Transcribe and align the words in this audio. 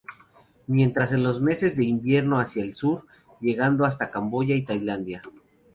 Migran 0.65 1.13
en 1.13 1.21
los 1.21 1.39
meses 1.41 1.77
de 1.77 1.85
invierno 1.85 2.39
hacia 2.39 2.63
el 2.63 2.73
sur, 2.73 3.05
llegando 3.39 3.85
hasta 3.85 4.09
Camboya 4.09 4.55
y 4.55 4.65
Tailandia. 4.65 5.21